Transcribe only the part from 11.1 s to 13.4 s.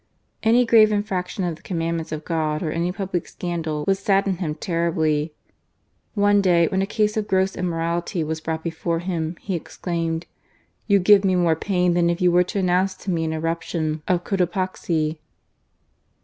me more pain than if you were to announce to me an